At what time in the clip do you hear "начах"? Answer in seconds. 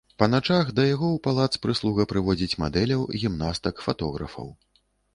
0.33-0.71